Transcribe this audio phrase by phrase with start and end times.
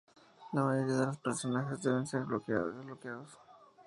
[0.53, 3.37] La mayoría de los personajes deben ser desbloqueados.